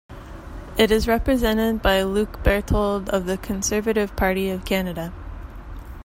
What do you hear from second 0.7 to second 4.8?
It is represented by Luc Berthold of the Conservative Party of